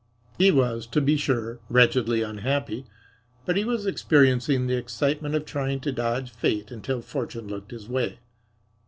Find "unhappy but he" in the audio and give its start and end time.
2.23-3.63